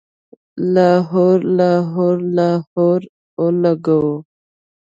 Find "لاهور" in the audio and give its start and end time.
0.73-1.37, 1.57-2.15, 2.37-3.01